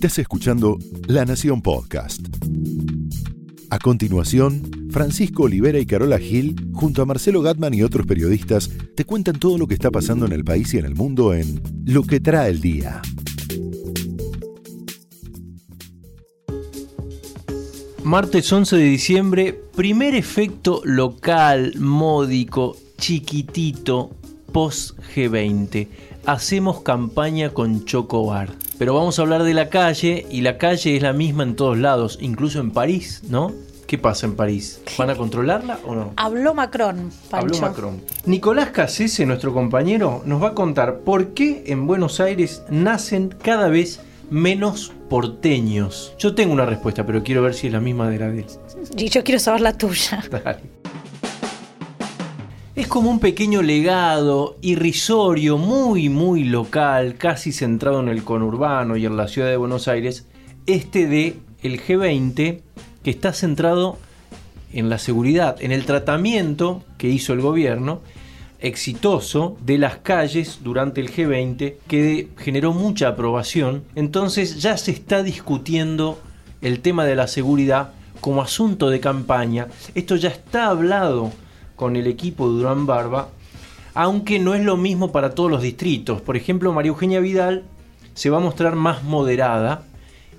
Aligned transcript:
Estás 0.00 0.20
escuchando 0.20 0.78
La 1.08 1.26
Nación 1.26 1.60
Podcast. 1.60 2.26
A 3.68 3.78
continuación, 3.78 4.88
Francisco 4.90 5.42
Olivera 5.42 5.78
y 5.78 5.84
Carola 5.84 6.18
Gil, 6.18 6.56
junto 6.72 7.02
a 7.02 7.04
Marcelo 7.04 7.42
Gatman 7.42 7.74
y 7.74 7.82
otros 7.82 8.06
periodistas, 8.06 8.70
te 8.96 9.04
cuentan 9.04 9.38
todo 9.38 9.58
lo 9.58 9.66
que 9.66 9.74
está 9.74 9.90
pasando 9.90 10.24
en 10.24 10.32
el 10.32 10.42
país 10.42 10.72
y 10.72 10.78
en 10.78 10.86
el 10.86 10.94
mundo 10.94 11.34
en 11.34 11.60
Lo 11.84 12.02
que 12.04 12.18
trae 12.18 12.48
el 12.48 12.62
día. 12.62 13.02
Martes 18.02 18.50
11 18.50 18.76
de 18.76 18.84
diciembre, 18.84 19.52
primer 19.76 20.14
efecto 20.14 20.80
local, 20.82 21.74
módico, 21.78 22.74
chiquitito, 22.96 24.12
post 24.50 24.98
G20. 25.14 25.88
Hacemos 26.24 26.80
campaña 26.80 27.50
con 27.50 27.84
Chocobar. 27.84 28.69
Pero 28.80 28.94
vamos 28.94 29.18
a 29.18 29.22
hablar 29.22 29.42
de 29.42 29.52
la 29.52 29.68
calle 29.68 30.24
y 30.30 30.40
la 30.40 30.56
calle 30.56 30.96
es 30.96 31.02
la 31.02 31.12
misma 31.12 31.42
en 31.42 31.54
todos 31.54 31.76
lados, 31.76 32.16
incluso 32.18 32.60
en 32.60 32.70
París, 32.70 33.20
¿no? 33.28 33.52
¿Qué 33.86 33.98
pasa 33.98 34.24
en 34.24 34.36
París? 34.36 34.80
¿Van 34.96 35.10
a 35.10 35.16
controlarla 35.16 35.80
o 35.86 35.94
no? 35.94 36.14
Habló 36.16 36.54
Macron, 36.54 37.10
Pancho. 37.28 37.56
Habló 37.56 37.60
Macron. 37.60 38.00
Nicolás 38.24 38.70
Cassese, 38.70 39.26
nuestro 39.26 39.52
compañero, 39.52 40.22
nos 40.24 40.42
va 40.42 40.48
a 40.48 40.54
contar 40.54 41.00
por 41.00 41.34
qué 41.34 41.64
en 41.66 41.86
Buenos 41.86 42.20
Aires 42.20 42.62
nacen 42.70 43.34
cada 43.42 43.68
vez 43.68 44.00
menos 44.30 44.94
porteños. 45.10 46.14
Yo 46.18 46.34
tengo 46.34 46.54
una 46.54 46.64
respuesta, 46.64 47.04
pero 47.04 47.22
quiero 47.22 47.42
ver 47.42 47.52
si 47.52 47.66
es 47.66 47.74
la 47.74 47.80
misma 47.80 48.08
de 48.08 48.18
la 48.18 48.30
de 48.30 48.38
él. 48.38 48.46
Y 48.96 49.10
yo 49.10 49.22
quiero 49.22 49.40
saber 49.40 49.60
la 49.60 49.76
tuya. 49.76 50.24
Dale. 50.30 50.79
Es 52.76 52.86
como 52.86 53.10
un 53.10 53.18
pequeño 53.18 53.62
legado 53.62 54.56
irrisorio, 54.60 55.58
muy, 55.58 56.08
muy 56.08 56.44
local, 56.44 57.16
casi 57.18 57.50
centrado 57.50 57.98
en 57.98 58.08
el 58.08 58.22
conurbano 58.22 58.96
y 58.96 59.06
en 59.06 59.16
la 59.16 59.26
ciudad 59.26 59.48
de 59.48 59.56
Buenos 59.56 59.88
Aires, 59.88 60.28
este 60.66 61.08
de 61.08 61.36
el 61.64 61.82
G20 61.82 62.60
que 63.02 63.10
está 63.10 63.32
centrado 63.32 63.98
en 64.72 64.88
la 64.88 64.98
seguridad, 64.98 65.56
en 65.60 65.72
el 65.72 65.84
tratamiento 65.84 66.84
que 66.96 67.08
hizo 67.08 67.32
el 67.32 67.40
gobierno 67.40 68.02
exitoso 68.60 69.56
de 69.64 69.76
las 69.78 69.96
calles 69.96 70.60
durante 70.62 71.00
el 71.00 71.10
G20 71.10 71.74
que 71.88 72.28
generó 72.38 72.72
mucha 72.72 73.08
aprobación. 73.08 73.82
Entonces 73.96 74.62
ya 74.62 74.76
se 74.76 74.92
está 74.92 75.24
discutiendo 75.24 76.20
el 76.62 76.78
tema 76.78 77.04
de 77.04 77.16
la 77.16 77.26
seguridad 77.26 77.94
como 78.20 78.42
asunto 78.42 78.90
de 78.90 79.00
campaña. 79.00 79.66
Esto 79.96 80.14
ya 80.14 80.28
está 80.28 80.68
hablado 80.68 81.32
con 81.80 81.96
el 81.96 82.06
equipo 82.06 82.46
de 82.46 82.58
Durán 82.58 82.84
Barba, 82.84 83.30
aunque 83.94 84.38
no 84.38 84.52
es 84.52 84.62
lo 84.62 84.76
mismo 84.76 85.12
para 85.12 85.34
todos 85.34 85.50
los 85.50 85.62
distritos. 85.62 86.20
Por 86.20 86.36
ejemplo, 86.36 86.74
María 86.74 86.90
Eugenia 86.90 87.20
Vidal 87.20 87.64
se 88.12 88.28
va 88.28 88.36
a 88.36 88.40
mostrar 88.40 88.76
más 88.76 89.02
moderada 89.02 89.84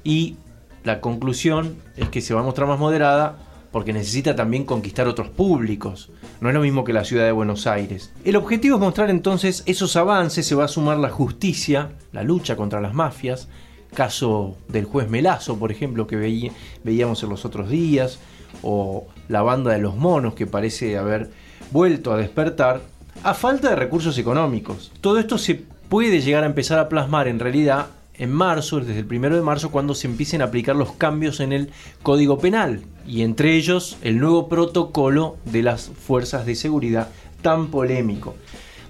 y 0.03 0.35
la 0.83 1.01
conclusión 1.01 1.77
es 1.97 2.09
que 2.09 2.21
se 2.21 2.35
va 2.35 2.41
a 2.41 2.43
mostrar 2.43 2.67
más 2.67 2.77
moderada 2.77 3.39
porque 3.71 3.91
necesita 3.91 4.35
también 4.35 4.65
conquistar 4.65 5.07
otros 5.07 5.29
públicos. 5.29 6.11
No 6.41 6.49
es 6.49 6.53
lo 6.53 6.61
mismo 6.61 6.83
que 6.83 6.93
la 6.93 7.05
ciudad 7.05 7.25
de 7.25 7.31
Buenos 7.31 7.65
Aires. 7.65 8.13
El 8.23 8.35
objetivo 8.35 8.75
es 8.75 8.81
mostrar 8.81 9.09
entonces 9.09 9.63
esos 9.65 9.95
avances, 9.95 10.45
se 10.45 10.53
va 10.53 10.65
a 10.65 10.67
sumar 10.67 10.99
la 10.99 11.09
justicia, 11.09 11.89
la 12.11 12.21
lucha 12.21 12.55
contra 12.55 12.81
las 12.81 12.93
mafias, 12.93 13.47
caso 13.95 14.57
del 14.67 14.85
juez 14.85 15.09
Melazo, 15.09 15.57
por 15.57 15.71
ejemplo, 15.71 16.05
que 16.05 16.17
veíamos 16.83 17.23
en 17.23 17.29
los 17.29 17.45
otros 17.45 17.67
días, 17.67 18.19
o 18.61 19.07
la 19.27 19.41
banda 19.41 19.71
de 19.71 19.79
los 19.79 19.95
monos 19.95 20.33
que 20.33 20.47
parece 20.47 20.97
haber 20.97 21.31
vuelto 21.71 22.11
a 22.11 22.17
despertar, 22.17 22.81
a 23.23 23.33
falta 23.33 23.69
de 23.69 23.75
recursos 23.75 24.17
económicos. 24.17 24.91
Todo 25.01 25.19
esto 25.19 25.37
se 25.37 25.63
puede 25.89 26.21
llegar 26.21 26.43
a 26.43 26.47
empezar 26.47 26.79
a 26.79 26.89
plasmar 26.89 27.27
en 27.27 27.39
realidad 27.39 27.87
en 28.15 28.31
marzo, 28.31 28.79
desde 28.79 28.99
el 28.99 29.05
primero 29.05 29.35
de 29.35 29.41
marzo, 29.41 29.71
cuando 29.71 29.95
se 29.95 30.07
empiecen 30.07 30.41
a 30.41 30.45
aplicar 30.45 30.75
los 30.75 30.91
cambios 30.91 31.39
en 31.39 31.53
el 31.53 31.71
Código 32.03 32.37
Penal, 32.37 32.81
y 33.07 33.23
entre 33.23 33.55
ellos 33.55 33.97
el 34.03 34.19
nuevo 34.19 34.47
protocolo 34.47 35.37
de 35.45 35.63
las 35.63 35.89
fuerzas 35.89 36.45
de 36.45 36.55
seguridad 36.55 37.09
tan 37.41 37.67
polémico. 37.67 38.35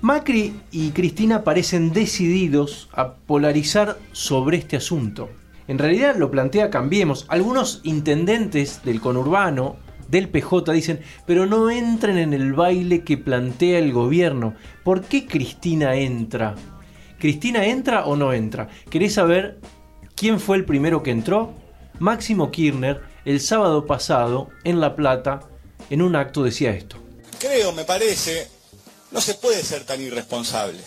Macri 0.01 0.53
y 0.71 0.89
Cristina 0.91 1.43
parecen 1.43 1.93
decididos 1.93 2.89
a 2.91 3.13
polarizar 3.13 3.97
sobre 4.11 4.57
este 4.57 4.75
asunto. 4.75 5.29
En 5.71 5.77
realidad 5.77 6.17
lo 6.17 6.29
plantea 6.29 6.69
Cambiemos. 6.69 7.23
Algunos 7.29 7.79
intendentes 7.83 8.83
del 8.83 8.99
conurbano, 8.99 9.77
del 10.09 10.27
PJ, 10.27 10.69
dicen, 10.73 10.99
pero 11.25 11.45
no 11.45 11.69
entren 11.69 12.17
en 12.17 12.33
el 12.33 12.51
baile 12.51 13.05
que 13.05 13.17
plantea 13.17 13.79
el 13.79 13.93
gobierno. 13.93 14.53
¿Por 14.83 15.01
qué 15.01 15.25
Cristina 15.25 15.95
entra? 15.95 16.55
¿Cristina 17.19 17.67
entra 17.67 18.03
o 18.03 18.17
no 18.17 18.33
entra? 18.33 18.67
¿Querés 18.89 19.13
saber 19.13 19.61
quién 20.13 20.41
fue 20.41 20.57
el 20.57 20.65
primero 20.65 21.03
que 21.03 21.11
entró? 21.11 21.53
Máximo 21.99 22.51
Kirchner, 22.51 22.99
el 23.23 23.39
sábado 23.39 23.85
pasado, 23.85 24.49
en 24.65 24.81
La 24.81 24.97
Plata, 24.97 25.39
en 25.89 26.01
un 26.01 26.17
acto 26.17 26.43
decía 26.43 26.71
esto. 26.71 26.97
Creo, 27.39 27.71
me 27.71 27.85
parece, 27.85 28.49
no 29.11 29.21
se 29.21 29.35
puede 29.35 29.63
ser 29.63 29.85
tan 29.85 30.01
irresponsable. 30.01 30.81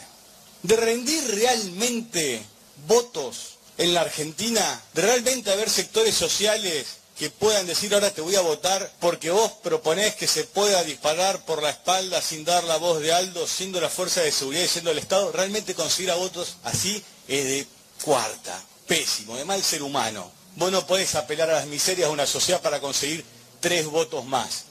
De 0.62 0.76
rendir 0.76 1.22
realmente 1.34 2.42
votos 2.86 3.54
en 3.78 3.94
la 3.94 4.02
Argentina, 4.02 4.82
realmente 4.94 5.50
haber 5.50 5.68
sectores 5.68 6.14
sociales 6.14 6.86
que 7.18 7.30
puedan 7.30 7.66
decir 7.66 7.94
ahora 7.94 8.10
te 8.10 8.20
voy 8.20 8.34
a 8.34 8.40
votar 8.40 8.92
porque 9.00 9.30
vos 9.30 9.52
proponés 9.62 10.16
que 10.16 10.26
se 10.26 10.44
pueda 10.44 10.82
disparar 10.82 11.44
por 11.44 11.62
la 11.62 11.70
espalda 11.70 12.20
sin 12.20 12.44
dar 12.44 12.64
la 12.64 12.76
voz 12.76 13.00
de 13.00 13.12
Aldo, 13.12 13.46
siendo 13.46 13.80
la 13.80 13.88
fuerza 13.88 14.20
de 14.20 14.32
seguridad 14.32 14.64
y 14.64 14.68
siendo 14.68 14.90
el 14.90 14.98
Estado, 14.98 15.30
realmente 15.30 15.74
considera 15.74 16.16
votos 16.16 16.56
así 16.64 17.02
es 17.28 17.44
de 17.44 17.66
cuarta, 18.02 18.60
pésimo, 18.86 19.36
de 19.36 19.44
mal 19.44 19.62
ser 19.62 19.82
humano. 19.82 20.30
Vos 20.56 20.70
no 20.72 20.86
podés 20.86 21.14
apelar 21.14 21.50
a 21.50 21.54
las 21.54 21.66
miserias 21.66 22.08
de 22.08 22.12
una 22.12 22.26
sociedad 22.26 22.60
para 22.60 22.80
conseguir 22.80 23.24
tres 23.60 23.86
votos 23.86 24.24
más. 24.24 24.64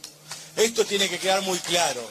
Esto 0.55 0.85
tiene 0.85 1.09
que 1.09 1.19
quedar 1.19 1.41
muy 1.41 1.57
claro. 1.59 2.01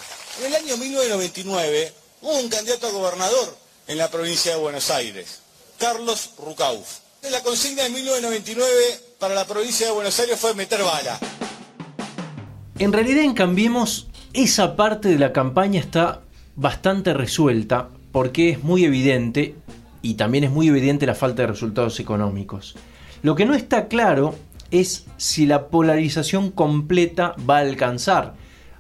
En 0.41 0.47
el 0.47 0.55
año 0.55 0.77
1999 0.77 1.95
hubo 2.23 2.39
un 2.39 2.49
candidato 2.49 2.87
a 2.87 2.91
gobernador 2.91 3.57
en 3.87 3.99
la 3.99 4.11
provincia 4.11 4.53
de 4.53 4.59
Buenos 4.59 4.91
Aires. 4.91 5.43
Carlos 5.83 6.35
Rucauf. 6.39 7.01
La 7.29 7.41
consigna 7.41 7.83
de 7.83 7.91
1999 7.91 8.71
para 9.19 9.35
la 9.35 9.45
provincia 9.45 9.89
de 9.89 9.93
Buenos 9.93 10.17
Aires 10.21 10.39
fue 10.39 10.55
meter 10.55 10.81
bala. 10.81 11.19
En 12.79 12.93
realidad 12.93 13.25
en 13.25 13.35
Cambiemos 13.35 14.07
esa 14.33 14.77
parte 14.77 15.09
de 15.09 15.19
la 15.19 15.33
campaña 15.33 15.81
está 15.81 16.21
bastante 16.55 17.15
resuelta 17.15 17.89
porque 18.13 18.51
es 18.51 18.63
muy 18.63 18.85
evidente 18.85 19.57
y 20.03 20.15
también 20.15 20.45
es 20.45 20.53
muy 20.53 20.69
evidente 20.69 21.05
la 21.05 21.17
falta 21.17 21.43
de 21.43 21.49
resultados 21.49 21.99
económicos. 21.99 22.77
Lo 23.25 23.35
que 23.35 23.45
no 23.45 23.55
está 23.55 23.89
claro 23.89 24.37
es 24.71 25.07
si 25.17 25.47
la 25.47 25.67
polarización 25.67 26.53
completa 26.53 27.35
va 27.51 27.57
a 27.57 27.63
alcanzar. 27.63 28.35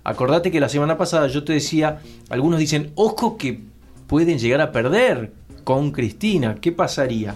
Acordate 0.04 0.52
que 0.52 0.60
la 0.60 0.69
semana 0.69 0.98
pasada 0.98 1.26
yo 1.26 1.42
te 1.42 1.52
decía, 1.52 2.00
algunos 2.28 2.60
dicen, 2.60 2.92
ojo 2.94 3.38
que 3.38 3.60
pueden 4.06 4.38
llegar 4.38 4.60
a 4.60 4.70
perder 4.70 5.32
con 5.65 5.91
Cristina. 5.91 6.56
¿Qué 6.61 6.73
pasaría? 6.73 7.34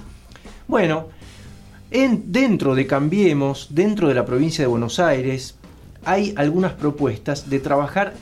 Bueno, 0.68 1.08
en, 1.90 2.32
dentro 2.32 2.74
de 2.74 2.86
Cambiemos, 2.86 3.68
dentro 3.70 4.08
de 4.08 4.14
la 4.14 4.24
provincia 4.24 4.62
de 4.62 4.68
Buenos 4.68 4.98
Aires, 4.98 5.56
hay 6.04 6.34
algunas 6.36 6.72
propuestas 6.72 7.48
de 7.50 7.60
trabajar 7.60 8.14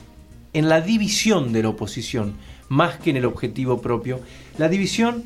en 0.53 0.69
la 0.69 0.81
división 0.81 1.51
de 1.51 1.63
la 1.63 1.69
oposición, 1.69 2.33
más 2.69 2.97
que 2.97 3.09
en 3.09 3.17
el 3.17 3.25
objetivo 3.25 3.81
propio. 3.81 4.19
La 4.57 4.69
división 4.69 5.23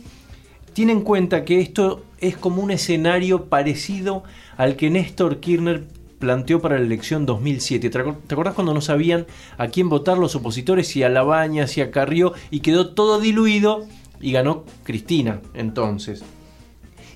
tiene 0.74 0.92
en 0.92 1.02
cuenta 1.02 1.46
que 1.46 1.60
esto 1.60 2.04
es 2.20 2.38
como 2.38 2.62
un 2.62 2.72
escenario 2.72 3.46
parecido 3.46 4.24
al 4.58 4.76
que 4.76 4.90
Néstor 4.90 5.40
Kirchner 5.40 5.86
planteó 6.20 6.62
para 6.62 6.78
la 6.78 6.86
elección 6.86 7.26
2007. 7.26 7.90
¿Te 7.90 8.34
acordás 8.34 8.54
cuando 8.54 8.74
no 8.74 8.82
sabían 8.82 9.26
a 9.58 9.68
quién 9.68 9.90
votar 9.90 10.18
los 10.18 10.36
opositores, 10.36 10.88
si 10.88 11.02
a 11.04 11.10
Labaña, 11.10 11.68
si 11.68 11.82
a 11.82 11.92
Carrió, 11.92 12.34
y 12.52 12.60
quedó 12.60 12.90
todo 12.90 13.20
diluido 13.20 13.88
y 14.22 14.32
ganó 14.32 14.66
Cristina 14.84 15.42
entonces. 15.54 16.24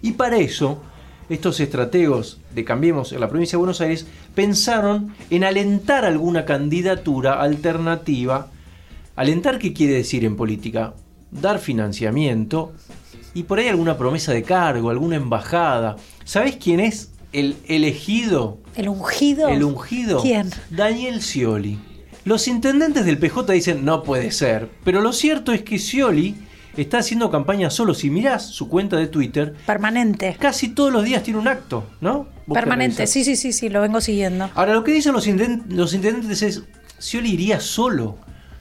Y 0.01 0.13
para 0.13 0.37
eso, 0.37 0.81
estos 1.29 1.59
estrategos 1.59 2.39
de 2.53 2.63
Cambiemos 2.65 3.13
en 3.13 3.19
la 3.19 3.29
provincia 3.29 3.57
de 3.57 3.59
Buenos 3.59 3.81
Aires 3.81 4.05
pensaron 4.35 5.15
en 5.29 5.43
alentar 5.43 6.05
alguna 6.05 6.45
candidatura 6.45 7.41
alternativa. 7.41 8.51
¿Alentar 9.15 9.59
qué 9.59 9.73
quiere 9.73 9.93
decir 9.93 10.25
en 10.25 10.35
política? 10.35 10.93
Dar 11.31 11.59
financiamiento 11.59 12.73
y 13.33 13.43
por 13.43 13.59
ahí 13.59 13.67
alguna 13.67 13.97
promesa 13.97 14.31
de 14.31 14.43
cargo, 14.43 14.89
alguna 14.89 15.15
embajada. 15.15 15.95
¿Sabés 16.23 16.57
quién 16.57 16.79
es 16.79 17.11
el 17.31 17.55
elegido? 17.67 18.59
¿El 18.75 18.89
ungido? 18.89 19.49
El 19.49 19.63
ungido. 19.63 20.21
¿Quién? 20.21 20.49
Daniel 20.69 21.21
Scioli. 21.21 21.79
Los 22.25 22.47
intendentes 22.47 23.05
del 23.05 23.17
PJ 23.17 23.51
dicen 23.51 23.83
no 23.83 24.03
puede 24.03 24.31
ser, 24.31 24.69
pero 24.83 25.01
lo 25.01 25.11
cierto 25.11 25.51
es 25.51 25.61
que 25.63 25.79
Scioli 25.79 26.35
está 26.77 26.99
haciendo 26.99 27.29
campaña 27.29 27.69
solo. 27.69 27.93
Si 27.93 28.09
mirás 28.09 28.47
su 28.47 28.69
cuenta 28.69 28.97
de 28.97 29.07
Twitter. 29.07 29.53
Permanente. 29.65 30.35
Casi 30.39 30.69
todos 30.69 30.91
los 30.91 31.03
días 31.03 31.23
tiene 31.23 31.39
un 31.39 31.47
acto, 31.47 31.85
¿no? 32.01 32.27
Permanente, 32.51 33.07
sí, 33.07 33.23
sí, 33.23 33.35
sí, 33.35 33.53
sí, 33.53 33.69
lo 33.69 33.81
vengo 33.81 34.01
siguiendo. 34.01 34.49
Ahora, 34.55 34.73
lo 34.73 34.83
que 34.83 34.91
dicen 34.91 35.13
los, 35.13 35.27
los 35.69 35.93
intendentes 35.93 36.41
es: 36.41 36.63
Scioli 36.99 37.31
iría 37.31 37.59
solo. 37.59 38.17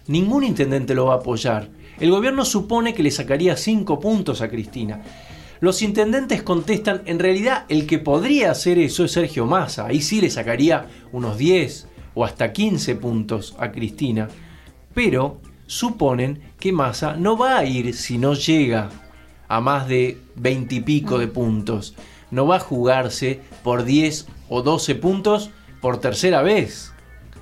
Ningún 0.06 0.44
intendente 0.44 0.94
lo 0.94 1.06
va 1.06 1.14
a 1.14 1.16
apoyar. 1.18 1.68
El 2.00 2.10
gobierno 2.10 2.44
supone 2.44 2.94
que 2.94 3.02
le 3.02 3.10
sacaría 3.10 3.56
cinco 3.56 4.00
puntos 4.00 4.40
a 4.40 4.48
Cristina. 4.48 5.00
Los 5.62 5.80
intendentes 5.82 6.42
contestan, 6.42 7.02
en 7.06 7.20
realidad 7.20 7.66
el 7.68 7.86
que 7.86 8.00
podría 8.00 8.50
hacer 8.50 8.78
eso 8.78 9.04
es 9.04 9.12
Sergio 9.12 9.46
Massa, 9.46 9.86
ahí 9.86 10.02
sí 10.02 10.20
le 10.20 10.28
sacaría 10.28 10.88
unos 11.12 11.38
10 11.38 11.86
o 12.14 12.24
hasta 12.24 12.52
15 12.52 12.96
puntos 12.96 13.54
a 13.60 13.70
Cristina, 13.70 14.26
pero 14.92 15.40
suponen 15.68 16.40
que 16.62 16.70
Massa 16.70 17.16
no 17.16 17.36
va 17.36 17.58
a 17.58 17.64
ir 17.64 17.92
si 17.92 18.18
no 18.18 18.34
llega 18.34 18.88
a 19.48 19.60
más 19.60 19.88
de 19.88 20.18
20 20.36 20.76
y 20.76 20.80
pico 20.80 21.18
de 21.18 21.26
puntos, 21.26 21.96
no 22.30 22.46
va 22.46 22.56
a 22.56 22.60
jugarse 22.60 23.40
por 23.64 23.82
10 23.82 24.28
o 24.48 24.62
12 24.62 24.94
puntos 24.94 25.50
por 25.80 25.98
tercera 25.98 26.40
vez. 26.40 26.92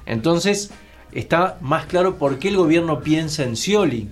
Entonces 0.06 0.70
está 1.12 1.58
más 1.61 1.84
claro 1.84 2.17
por 2.17 2.38
qué 2.38 2.49
el 2.49 2.56
gobierno 2.56 3.00
piensa 3.00 3.44
en 3.44 3.58
Scioli, 3.58 4.08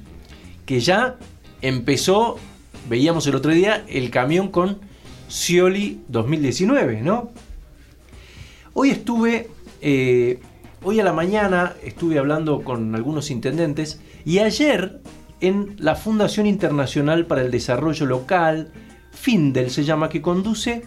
que 0.66 0.80
ya 0.80 1.16
empezó, 1.62 2.36
veíamos 2.90 3.26
el 3.26 3.34
otro 3.34 3.52
día, 3.52 3.86
el 3.88 4.10
camión 4.10 4.48
con 4.48 4.78
Scioli 5.30 6.02
2019, 6.08 7.00
¿no? 7.00 7.30
Hoy 8.74 8.90
estuve, 8.90 9.48
eh, 9.80 10.38
hoy 10.82 11.00
a 11.00 11.04
la 11.04 11.14
mañana 11.14 11.76
estuve 11.82 12.18
hablando 12.18 12.62
con 12.62 12.94
algunos 12.94 13.30
intendentes 13.30 14.02
y 14.28 14.40
ayer 14.40 15.00
en 15.40 15.74
la 15.78 15.94
Fundación 15.94 16.46
Internacional 16.46 17.24
para 17.24 17.40
el 17.40 17.50
Desarrollo 17.50 18.04
Local, 18.04 18.70
FINDEL 19.10 19.70
se 19.70 19.84
llama, 19.84 20.10
que 20.10 20.20
conduce 20.20 20.82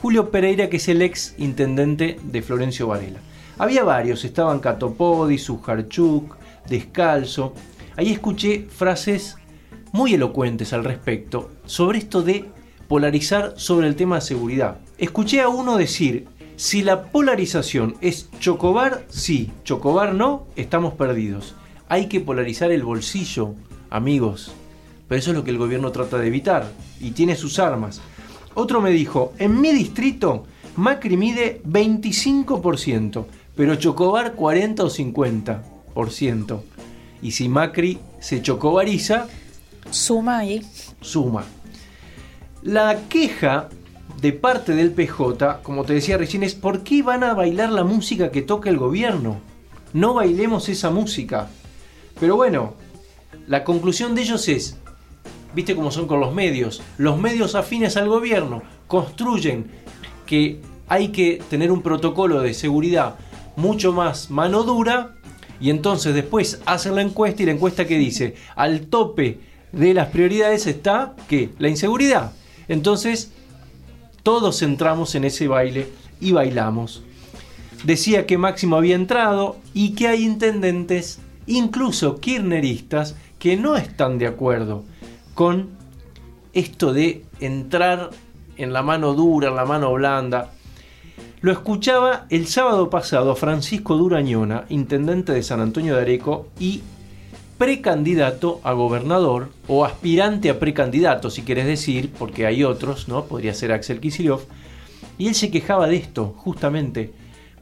Julio 0.00 0.30
Pereira, 0.30 0.70
que 0.70 0.76
es 0.76 0.86
el 0.86 1.02
ex 1.02 1.34
intendente 1.38 2.20
de 2.22 2.40
Florencio 2.40 2.86
Varela. 2.86 3.18
Había 3.58 3.82
varios, 3.82 4.24
estaban 4.24 4.60
Catopodi, 4.60 5.38
Sujarchuk, 5.38 6.36
Descalzo. 6.68 7.54
Ahí 7.96 8.12
escuché 8.12 8.68
frases 8.70 9.38
muy 9.90 10.14
elocuentes 10.14 10.72
al 10.72 10.84
respecto 10.84 11.50
sobre 11.66 11.98
esto 11.98 12.22
de 12.22 12.44
polarizar 12.86 13.54
sobre 13.56 13.88
el 13.88 13.96
tema 13.96 14.16
de 14.16 14.20
seguridad. 14.20 14.78
Escuché 14.98 15.40
a 15.40 15.48
uno 15.48 15.76
decir, 15.76 16.28
si 16.54 16.82
la 16.82 17.06
polarización 17.06 17.96
es 18.00 18.30
chocobar, 18.38 19.04
sí, 19.08 19.50
chocobar 19.64 20.14
no, 20.14 20.46
estamos 20.54 20.94
perdidos. 20.94 21.56
Hay 21.88 22.06
que 22.06 22.20
polarizar 22.20 22.70
el 22.72 22.82
bolsillo, 22.82 23.54
amigos. 23.90 24.52
Pero 25.08 25.18
eso 25.18 25.30
es 25.30 25.36
lo 25.36 25.44
que 25.44 25.50
el 25.50 25.58
gobierno 25.58 25.92
trata 25.92 26.18
de 26.18 26.26
evitar 26.26 26.70
y 27.00 27.10
tiene 27.10 27.36
sus 27.36 27.58
armas. 27.58 28.00
Otro 28.54 28.80
me 28.80 28.90
dijo, 28.90 29.32
en 29.38 29.60
mi 29.60 29.72
distrito 29.72 30.44
Macri 30.76 31.16
mide 31.16 31.60
25%, 31.64 33.24
pero 33.56 33.76
Chocobar 33.76 34.34
40 34.34 34.84
o 34.84 34.90
50%. 34.90 36.60
Y 37.22 37.30
si 37.32 37.48
Macri 37.48 37.98
se 38.20 38.42
chocobariza, 38.42 39.26
Suma 39.90 40.38
ahí. 40.38 40.62
suma. 41.00 41.44
La 42.62 43.02
queja 43.08 43.68
de 44.20 44.32
parte 44.32 44.74
del 44.74 44.90
PJ, 44.90 45.60
como 45.62 45.84
te 45.84 45.92
decía 45.92 46.16
recién, 46.16 46.42
es 46.42 46.54
¿por 46.54 46.82
qué 46.82 47.02
van 47.02 47.22
a 47.22 47.34
bailar 47.34 47.70
la 47.70 47.84
música 47.84 48.30
que 48.30 48.42
toca 48.42 48.70
el 48.70 48.78
gobierno? 48.78 49.36
No 49.92 50.14
bailemos 50.14 50.68
esa 50.68 50.90
música. 50.90 51.48
Pero 52.24 52.36
bueno, 52.36 52.72
la 53.48 53.64
conclusión 53.64 54.14
de 54.14 54.22
ellos 54.22 54.48
es, 54.48 54.78
viste 55.54 55.76
cómo 55.76 55.90
son 55.90 56.06
con 56.06 56.20
los 56.20 56.32
medios, 56.32 56.82
los 56.96 57.20
medios 57.20 57.54
afines 57.54 57.98
al 57.98 58.08
gobierno 58.08 58.62
construyen 58.86 59.66
que 60.24 60.58
hay 60.88 61.08
que 61.08 61.42
tener 61.50 61.70
un 61.70 61.82
protocolo 61.82 62.40
de 62.40 62.54
seguridad 62.54 63.16
mucho 63.56 63.92
más 63.92 64.30
mano 64.30 64.62
dura 64.62 65.16
y 65.60 65.68
entonces 65.68 66.14
después 66.14 66.62
hacen 66.64 66.94
la 66.94 67.02
encuesta 67.02 67.42
y 67.42 67.44
la 67.44 67.52
encuesta 67.52 67.86
que 67.86 67.98
dice, 67.98 68.36
al 68.56 68.86
tope 68.86 69.40
de 69.72 69.92
las 69.92 70.08
prioridades 70.08 70.66
está 70.66 71.14
que 71.28 71.50
la 71.58 71.68
inseguridad. 71.68 72.32
Entonces, 72.68 73.32
todos 74.22 74.62
entramos 74.62 75.14
en 75.14 75.24
ese 75.24 75.46
baile 75.46 75.88
y 76.22 76.32
bailamos. 76.32 77.02
Decía 77.84 78.24
que 78.24 78.38
Máximo 78.38 78.76
había 78.76 78.94
entrado 78.94 79.58
y 79.74 79.94
que 79.94 80.08
hay 80.08 80.24
intendentes, 80.24 81.18
incluso 81.46 82.20
kirchneristas, 82.20 83.16
que 83.38 83.56
no 83.56 83.76
están 83.76 84.18
de 84.18 84.26
acuerdo 84.26 84.84
con 85.34 85.70
esto 86.52 86.92
de 86.92 87.24
entrar 87.40 88.10
en 88.56 88.72
la 88.72 88.82
mano 88.82 89.12
dura, 89.14 89.48
en 89.48 89.56
la 89.56 89.64
mano 89.64 89.92
blanda. 89.92 90.52
Lo 91.40 91.52
escuchaba 91.52 92.26
el 92.30 92.46
sábado 92.46 92.88
pasado 92.88 93.36
Francisco 93.36 93.96
Durañona, 93.96 94.64
intendente 94.70 95.32
de 95.32 95.42
San 95.42 95.60
Antonio 95.60 95.94
de 95.94 96.02
Areco 96.02 96.46
y 96.58 96.82
precandidato 97.58 98.60
a 98.64 98.72
gobernador 98.72 99.50
o 99.68 99.84
aspirante 99.84 100.50
a 100.50 100.58
precandidato, 100.58 101.30
si 101.30 101.42
quieres 101.42 101.66
decir, 101.66 102.10
porque 102.18 102.46
hay 102.46 102.64
otros, 102.64 103.08
¿no? 103.08 103.24
Podría 103.24 103.54
ser 103.54 103.72
Axel 103.72 104.00
Kicillof. 104.00 104.44
Y 105.18 105.28
él 105.28 105.34
se 105.34 105.50
quejaba 105.50 105.86
de 105.86 105.96
esto, 105.96 106.34
justamente. 106.38 107.12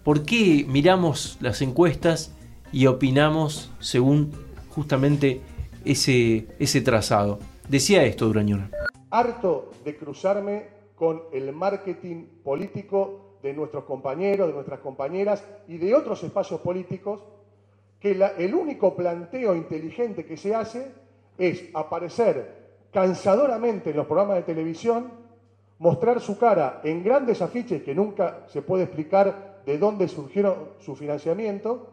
¿Por 0.05 0.25
qué 0.25 0.65
miramos 0.69 1.37
las 1.41 1.61
encuestas 1.61 2.33
y 2.73 2.87
opinamos 2.87 3.71
según 3.79 4.33
justamente 4.71 5.41
ese, 5.85 6.47
ese 6.59 6.81
trazado? 6.81 7.39
Decía 7.69 8.05
esto 8.05 8.27
Durañona. 8.27 8.71
Harto 9.11 9.71
de 9.85 9.97
cruzarme 9.97 10.69
con 10.97 11.23
el 11.33 11.53
marketing 11.53 12.25
político 12.43 13.39
de 13.43 13.53
nuestros 13.53 13.85
compañeros, 13.85 14.49
de 14.49 14.55
nuestras 14.55 14.81
compañeras 14.81 15.45
y 15.69 15.77
de 15.79 15.95
otros 15.95 16.23
espacios 16.23 16.61
políticos 16.61 17.23
que 18.01 18.19
el 18.39 18.55
único 18.55 18.97
planteo 18.97 19.55
inteligente 19.55 20.25
que 20.25 20.37
se 20.37 20.55
hace 20.55 20.91
es 21.39 21.71
aparecer 21.73 22.63
cansadoramente 22.93 23.91
en 23.91 23.97
los 23.97 24.07
programas 24.07 24.37
de 24.37 24.43
televisión, 24.43 25.13
mostrar 25.79 26.21
su 26.21 26.37
cara 26.37 26.81
en 26.83 27.05
grandes 27.05 27.41
afiches 27.43 27.83
que 27.83 27.95
nunca 27.95 28.45
se 28.49 28.63
puede 28.63 28.85
explicar 28.85 29.63
de 29.65 29.79
dónde 29.79 30.09
surgieron 30.09 30.71
su 30.81 30.97
financiamiento, 30.97 31.92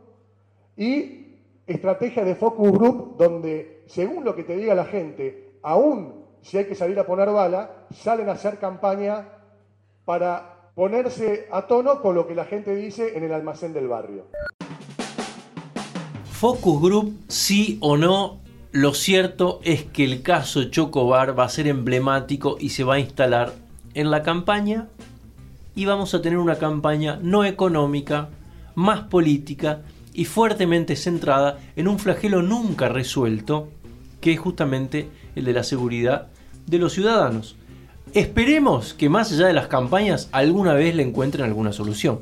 y 0.79 1.35
estrategia 1.67 2.23
de 2.23 2.35
focus 2.35 2.71
group 2.71 3.17
donde, 3.17 3.83
según 3.87 4.23
lo 4.23 4.33
que 4.33 4.45
te 4.45 4.55
diga 4.55 4.73
la 4.73 4.85
gente, 4.85 5.51
aún 5.61 6.23
si 6.41 6.57
hay 6.57 6.65
que 6.65 6.73
salir 6.73 6.97
a 6.97 7.05
poner 7.05 7.29
bala, 7.29 7.85
salen 7.91 8.29
a 8.29 8.31
hacer 8.31 8.59
campaña 8.59 9.27
para 10.05 10.71
ponerse 10.75 11.47
a 11.51 11.67
tono 11.67 12.01
con 12.01 12.15
lo 12.15 12.25
que 12.25 12.33
la 12.33 12.45
gente 12.45 12.73
dice 12.73 13.17
en 13.17 13.25
el 13.25 13.33
almacén 13.33 13.73
del 13.73 13.89
barrio. 13.89 14.27
Focus 16.31 16.81
Group, 16.81 17.13
sí 17.27 17.77
o 17.81 17.97
no, 17.97 18.39
lo 18.71 18.93
cierto 18.93 19.59
es 19.63 19.83
que 19.83 20.05
el 20.05 20.21
caso 20.21 20.63
Chocobar 20.63 21.37
va 21.37 21.43
a 21.43 21.49
ser 21.49 21.67
emblemático 21.67 22.55
y 22.57 22.69
se 22.69 22.85
va 22.85 22.95
a 22.95 22.99
instalar 22.99 23.51
en 23.95 24.09
la 24.09 24.23
campaña 24.23 24.87
y 25.75 25.83
vamos 25.83 26.13
a 26.13 26.21
tener 26.21 26.39
una 26.39 26.57
campaña 26.57 27.19
no 27.21 27.43
económica, 27.43 28.29
más 28.75 29.01
política 29.01 29.81
y 30.19 30.25
fuertemente 30.25 30.97
centrada 30.97 31.59
en 31.77 31.87
un 31.87 31.97
flagelo 31.97 32.41
nunca 32.41 32.89
resuelto, 32.89 33.69
que 34.19 34.33
es 34.33 34.39
justamente 34.41 35.09
el 35.33 35.45
de 35.45 35.53
la 35.53 35.63
seguridad 35.63 36.27
de 36.67 36.77
los 36.77 36.91
ciudadanos. 36.91 37.55
Esperemos 38.13 38.93
que 38.93 39.07
más 39.07 39.31
allá 39.31 39.47
de 39.47 39.53
las 39.53 39.67
campañas 39.67 40.27
alguna 40.33 40.73
vez 40.73 40.93
le 40.93 41.03
encuentren 41.03 41.45
alguna 41.45 41.71
solución. 41.71 42.19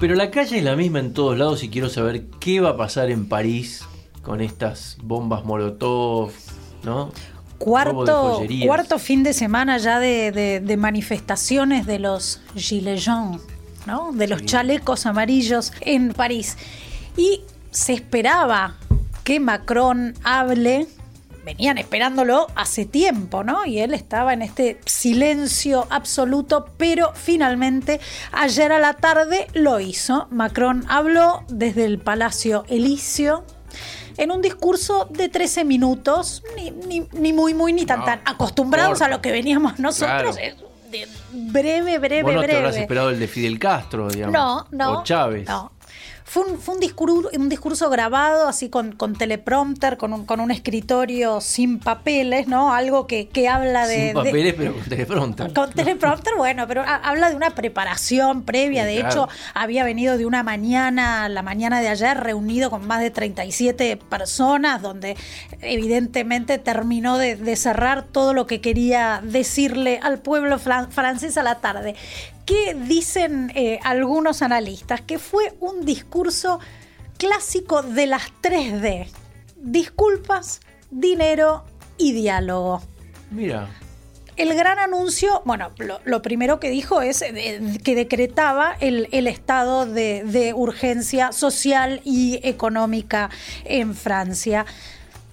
Pero 0.00 0.16
la 0.16 0.32
calle 0.32 0.58
es 0.58 0.64
la 0.64 0.74
misma 0.74 0.98
en 0.98 1.14
todos 1.14 1.38
lados 1.38 1.62
y 1.62 1.70
quiero 1.70 1.88
saber 1.88 2.26
qué 2.40 2.60
va 2.60 2.70
a 2.70 2.76
pasar 2.76 3.08
en 3.12 3.28
París 3.28 3.84
con 4.22 4.40
estas 4.40 4.98
bombas 5.00 5.44
Molotov, 5.44 6.32
¿no? 6.82 7.12
Cuarto, 7.64 8.42
cuarto 8.66 8.98
fin 8.98 9.22
de 9.22 9.32
semana 9.32 9.78
ya 9.78 9.98
de, 9.98 10.32
de- 10.32 10.60
de 10.60 10.76
manifestaciones 10.76 11.86
de 11.86 11.98
los 11.98 12.40
gilets 12.56 13.04
jaunes, 13.06 13.40
¿no? 13.86 14.12
De 14.12 14.26
los 14.28 14.44
chalecos 14.44 15.06
amarillos 15.06 15.72
en 15.80 16.12
París. 16.12 16.56
Y 17.16 17.40
se 17.70 17.94
esperaba 17.94 18.76
que 19.24 19.40
Macron 19.40 20.14
hable. 20.24 20.86
Venían 21.46 21.76
esperándolo 21.76 22.46
hace 22.54 22.86
tiempo, 22.86 23.44
¿no? 23.44 23.66
Y 23.66 23.78
él 23.80 23.92
estaba 23.92 24.32
en 24.32 24.40
este 24.40 24.78
silencio 24.86 25.86
absoluto, 25.90 26.66
pero 26.78 27.12
finalmente 27.14 28.00
ayer 28.32 28.72
a 28.72 28.78
la 28.78 28.94
tarde 28.94 29.46
lo 29.52 29.78
hizo. 29.78 30.26
Macron 30.30 30.84
habló 30.88 31.44
desde 31.48 31.84
el 31.84 31.98
Palacio 31.98 32.64
Elíseo 32.68 33.44
en 34.16 34.30
un 34.30 34.40
discurso 34.42 35.06
de 35.10 35.28
13 35.28 35.64
minutos, 35.64 36.42
ni, 36.56 36.70
ni- 36.70 37.06
ni 37.12 37.32
muy, 37.32 37.54
muy, 37.54 37.72
ni 37.72 37.84
tan, 37.86 38.00
No, 38.00 38.04
tan 38.04 38.20
acostumbrados 38.24 38.98
corto. 38.98 39.04
a 39.04 39.08
lo 39.08 39.20
que 39.22 39.32
veníamos 39.32 39.78
nosotros. 39.78 40.36
Claro. 40.36 40.54
es 40.92 41.08
breve, 41.32 41.98
breve, 41.98 42.22
Vos 42.22 42.34
no 42.34 42.40
te 42.42 42.56
habrás 42.56 42.70
breve. 42.72 42.82
esperado 42.82 43.10
el 43.10 43.18
de 43.18 43.26
Fidel 43.28 43.58
Castro, 43.58 44.08
digamos. 44.08 44.32
No, 44.32 44.66
no. 44.70 45.00
O 45.00 45.04
Chávez. 45.04 45.48
No. 45.48 45.72
Fue 46.26 46.42
un, 46.42 46.58
fue 46.58 46.74
un, 46.74 46.80
discurso, 46.80 47.28
un 47.36 47.48
discurso 47.50 47.90
grabado 47.90 48.48
así 48.48 48.70
con, 48.70 48.92
con 48.92 49.14
teleprompter, 49.14 49.98
con 49.98 50.14
un, 50.14 50.24
con 50.24 50.40
un 50.40 50.50
escritorio 50.50 51.42
sin 51.42 51.78
papeles, 51.78 52.48
¿no? 52.48 52.72
Algo 52.72 53.06
que, 53.06 53.28
que 53.28 53.46
habla 53.46 53.86
de... 53.86 54.06
Sin 54.06 54.14
papeles, 54.14 54.54
pero 54.56 54.72
con 54.72 54.84
teleprompter. 54.84 55.52
Con 55.52 55.70
teleprompter, 55.72 56.32
bueno, 56.36 56.66
pero 56.66 56.82
habla 56.82 57.28
de 57.28 57.36
una 57.36 57.50
preparación 57.50 58.42
previa. 58.42 58.86
de 58.86 59.00
hecho, 59.00 59.28
había 59.52 59.84
venido 59.84 60.16
de 60.16 60.24
una 60.24 60.42
mañana, 60.42 61.28
la 61.28 61.42
mañana 61.42 61.82
de 61.82 61.88
ayer, 61.88 62.18
reunido 62.18 62.70
con 62.70 62.86
más 62.86 63.00
de 63.00 63.10
37 63.10 63.98
personas, 64.08 64.80
donde 64.80 65.16
evidentemente 65.60 66.56
terminó 66.58 67.18
de, 67.18 67.36
de 67.36 67.56
cerrar 67.56 68.02
todo 68.02 68.32
lo 68.32 68.46
que 68.46 68.62
quería 68.62 69.20
decirle 69.22 70.00
al 70.02 70.20
pueblo 70.20 70.58
francés 70.58 71.36
a 71.36 71.42
la 71.42 71.60
tarde. 71.60 71.94
¿Qué 72.46 72.74
dicen 72.74 73.50
eh, 73.54 73.80
algunos 73.82 74.42
analistas? 74.42 75.00
Que 75.00 75.18
fue 75.18 75.54
un 75.60 75.84
discurso 75.84 76.60
clásico 77.16 77.82
de 77.82 78.06
las 78.06 78.32
3D. 78.42 79.08
Disculpas, 79.56 80.60
dinero 80.90 81.64
y 81.96 82.12
diálogo. 82.12 82.82
Mira. 83.30 83.68
El 84.36 84.52
gran 84.54 84.80
anuncio, 84.80 85.42
bueno, 85.44 85.70
lo, 86.04 86.20
primero 86.20 86.58
que 86.58 86.68
dijo 86.68 87.02
es 87.02 87.22
eh, 87.22 87.60
que 87.84 87.94
decretaba 87.94 88.76
el, 88.80 89.06
estado 89.28 89.86
de, 89.86 90.24
de 90.24 90.52
urgencia 90.54 91.30
social 91.30 92.00
y 92.04 92.40
económica 92.42 93.30
en 93.64 93.94
Francia. 93.94 94.66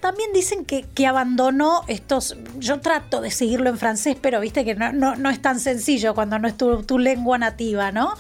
También 0.01 0.33
dicen 0.33 0.65
que, 0.65 0.83
que, 0.83 1.07
abandonó 1.07 1.83
estos. 1.87 2.35
Yo 2.57 2.81
trato 2.81 3.21
de 3.21 3.29
seguirlo 3.31 3.69
en 3.69 3.77
francés, 3.77 4.17
pero 4.19 4.41
viste 4.41 4.65
que 4.65 4.75
no, 4.75 4.91
no, 4.91 5.15
no 5.15 5.29
es 5.29 5.41
tan 5.41 5.59
sencillo 5.59 6.15
cuando 6.15 6.39
no 6.39 6.47
es 6.47 6.57
tu, 6.57 6.83
tu 6.83 6.97
lengua 6.97 7.37
nativa, 7.37 7.91
¿no? 7.91 8.15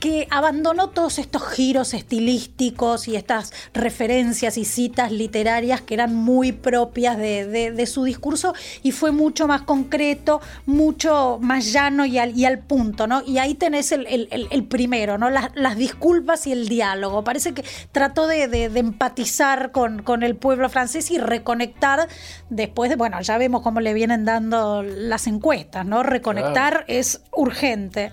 Que 0.00 0.28
abandonó 0.30 0.90
todos 0.90 1.18
estos 1.18 1.42
giros 1.48 1.94
estilísticos 1.94 3.08
y 3.08 3.16
estas 3.16 3.52
referencias 3.74 4.56
y 4.56 4.64
citas 4.64 5.10
literarias 5.10 5.80
que 5.80 5.94
eran 5.94 6.14
muy 6.14 6.52
propias 6.52 7.18
de, 7.18 7.84
su 7.88 8.04
discurso 8.04 8.54
y 8.82 8.92
fue 8.92 9.12
mucho 9.12 9.46
más 9.46 9.62
concreto, 9.62 10.40
mucho 10.66 11.38
más 11.40 11.72
llano 11.72 12.04
y 12.04 12.18
al, 12.18 12.36
y 12.36 12.44
al 12.44 12.58
punto, 12.58 13.06
¿no? 13.06 13.22
Y 13.26 13.38
ahí 13.38 13.54
tenés 13.54 13.92
el, 13.92 14.66
primero, 14.68 15.16
¿no? 15.16 15.30
Las, 15.30 15.76
disculpas 15.78 16.46
y 16.46 16.52
el 16.52 16.68
diálogo. 16.68 17.24
Parece 17.24 17.54
que 17.54 17.64
trató 17.92 18.26
de, 18.26 18.64
empatizar 18.74 19.70
con, 19.72 20.02
con, 20.02 20.22
el 20.22 20.36
pueblo 20.36 20.68
francés 20.68 21.10
y 21.10 21.18
reconectar 21.18 22.08
después 22.50 22.90
de, 22.90 22.96
bueno, 22.96 23.20
ya 23.20 23.38
vemos 23.38 23.62
cómo 23.62 23.80
le 23.80 23.94
vienen 23.94 24.24
dando 24.24 24.82
las 24.82 25.26
encuestas, 25.26 25.86
¿no? 25.86 26.02
Reconectar 26.02 26.84
es 26.88 27.22
urgente 27.32 28.12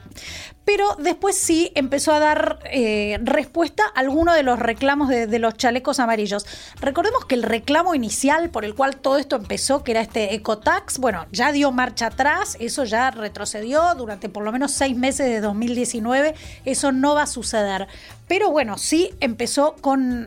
pero 0.66 0.96
después 1.00 1.38
sí 1.38 1.72
empezó 1.76 2.12
a 2.12 2.20
dar 2.20 2.60
eh, 2.66 3.20
respuesta 3.22 3.84
a 3.94 4.00
alguno 4.00 4.34
de 4.34 4.44
los 4.44 4.60
reclamos 4.60 5.10
de, 5.10 5.40
los 5.40 5.56
chalecos 5.56 6.00
amarillos. 6.00 6.46
Recordemos 6.82 7.26
que 7.26 7.36
el 7.36 7.44
reclamo 7.44 7.94
inicial 7.94 8.50
por 8.50 8.66
el 8.66 8.74
cual 8.74 8.98
todo 8.98 9.18
esto 9.18 9.36
empezó, 9.36 9.84
que 9.84 9.92
era 9.92 10.02
este 10.02 10.34
ecotax, 10.34 10.98
bueno, 10.98 11.28
ya 11.32 11.52
dio 11.52 11.72
marcha 11.72 12.08
atrás, 12.08 12.58
eso 12.60 12.84
ya 12.84 13.12
retrocedió 13.12 13.94
durante 13.96 14.28
por 14.28 14.44
lo 14.44 14.52
menos 14.52 14.72
seis 14.72 14.98
meses 14.98 15.28
de 15.28 15.40
2019, 15.40 16.34
eso 16.66 16.92
no 16.92 17.14
va 17.14 17.24
a 17.24 17.28
suceder. 17.28 17.88
Pero 18.28 18.50
bueno, 18.50 18.80
sí 18.80 19.12
empezó 19.20 19.76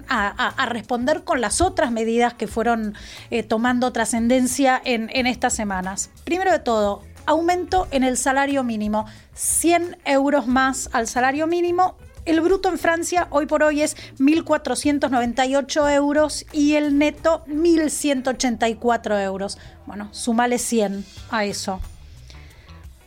a, 0.08 0.66
responder 0.68 1.24
con 1.24 1.40
las 1.40 1.60
otras 1.60 1.90
medidas 1.90 2.34
que 2.34 2.46
fueron 2.46 2.94
eh, 3.30 3.42
tomando 3.42 3.92
trascendencia 3.92 4.80
en, 4.84 5.10
en 5.12 5.26
estas 5.26 5.54
semanas. 5.54 6.10
Primero 6.24 6.52
de 6.52 6.60
todo, 6.60 7.02
aumento 7.28 7.86
en 7.90 8.04
el 8.04 8.16
salario 8.16 8.64
mínimo, 8.64 9.04
100 9.34 9.98
euros 10.06 10.46
más 10.46 10.88
al 10.92 11.06
salario 11.06 11.46
mínimo. 11.46 11.96
El 12.24 12.40
bruto 12.40 12.70
en 12.70 12.78
Francia 12.78 13.28
hoy 13.30 13.46
por 13.46 13.62
hoy 13.62 13.82
es 13.82 13.96
1.498 14.18 15.94
euros 15.94 16.46
y 16.52 16.74
el 16.76 16.98
neto 16.98 17.44
1.184 17.46 19.22
euros. 19.22 19.58
Bueno, 19.86 20.08
sumale 20.12 20.58
100 20.58 21.04
a 21.30 21.44
eso. 21.44 21.80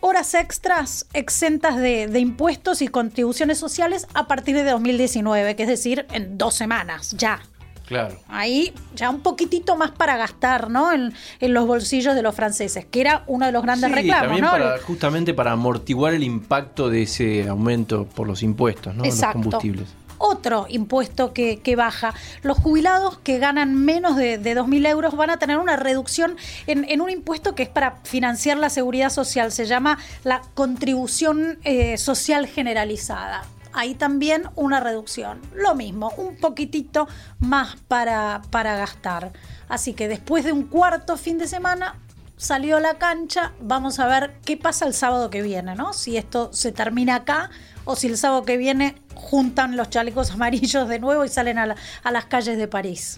Horas 0.02 0.34
extras 0.36 1.08
exentas 1.14 1.78
de, 1.78 2.08
de, 2.08 2.20
impuestos 2.20 2.82
y 2.82 2.88
contribuciones 2.88 3.58
sociales 3.58 4.08
a 4.14 4.28
partir 4.28 4.56
de 4.56 4.64
2019, 4.64 5.56
que 5.56 5.64
es 5.64 5.70
decir, 5.70 6.06
en 6.12 6.38
dos 6.38 6.56
semanas, 6.56 7.12
ya. 7.18 7.42
Claro. 7.92 8.18
Ahí 8.30 8.74
ya 8.96 9.10
un 9.10 9.20
poquitito 9.20 9.76
más 9.76 9.92
para 9.92 10.16
gastar, 10.16 10.70
¿no? 10.70 10.94
En, 10.94 11.14
los 11.42 11.68
bolsillos 11.68 12.16
de 12.16 12.22
los 12.22 12.34
franceses, 12.34 12.86
que 12.86 13.02
era 13.02 13.24
uno 13.28 13.46
de 13.46 13.52
los 13.52 13.62
grandes 13.64 13.92
reclamos, 13.92 14.40
¿no? 14.40 14.50
justamente 14.88 15.34
para 15.34 15.52
amortiguar 15.52 16.14
el 16.14 16.24
impacto 16.24 16.90
de 16.90 17.02
ese 17.04 17.50
aumento 17.50 18.06
por 18.06 18.28
los 18.28 18.44
impuestos, 18.44 18.96
¿no? 18.96 19.04
Exacto. 19.04 19.40
Los 19.40 19.44
combustibles 19.44 19.90
otro 20.22 20.68
impuesto 20.70 21.34
que, 21.34 21.76
baja. 21.76 22.14
Los 22.44 22.60
jubilados 22.60 23.18
que 23.18 23.40
ganan 23.40 23.76
menos 23.76 24.16
de, 24.16 24.38
de 24.38 24.56
2.000 24.56 24.88
euros 24.88 25.16
van 25.16 25.32
a 25.32 25.38
tener 25.38 25.58
una 25.58 25.78
reducción 25.78 26.38
en, 26.68 27.02
un 27.02 27.10
impuesto 27.10 27.56
que 27.56 27.64
es 27.64 27.70
para 27.70 27.98
financiar 28.04 28.58
la 28.58 28.70
seguridad 28.70 29.10
social. 29.10 29.52
Se 29.52 29.66
llama 29.66 29.98
la 30.24 30.44
contribución 30.54 31.58
eh, 31.64 31.98
social 31.98 32.46
generalizada 32.46 33.44
ahí 33.74 33.96
también 33.96 34.44
una 34.56 34.80
reducción. 34.80 35.42
Lo 35.54 35.76
mismo, 35.76 36.12
un 36.18 36.38
poquitito 36.38 37.08
más 37.40 37.76
para, 37.88 38.42
para 38.50 38.76
gastar. 38.78 39.32
Así 39.70 39.94
que 39.94 40.08
después 40.08 40.44
de 40.46 40.52
un 40.52 40.64
cuarto 40.64 41.18
fin 41.18 41.38
de 41.38 41.48
semana, 41.48 42.00
salió 42.42 42.80
la 42.80 42.96
cancha, 42.96 43.54
vamos 43.62 44.00
a 44.00 44.08
ver 44.08 44.34
qué 44.44 44.58
pasa 44.58 44.88
el 44.88 44.96
sábado 44.96 45.30
que 45.30 45.44
viene, 45.44 45.76
¿no? 45.76 45.94
Si 45.94 46.18
esto 46.18 46.52
se 46.52 46.72
termina 46.72 47.16
acá 47.16 47.52
o 47.86 47.96
si 47.96 48.08
el 48.08 48.18
sábado 48.18 48.44
que 48.44 48.58
viene 48.58 48.96
juntan 49.14 49.78
los 49.78 49.90
chalecos 49.90 50.32
amarillos 50.32 50.88
de 50.90 51.00
nuevo 51.00 51.24
y 51.24 51.30
salen 51.30 51.60
a, 51.60 51.76
a 52.04 52.12
las 52.12 52.26
calles 52.26 52.58
de 52.58 52.68
París. 52.68 53.16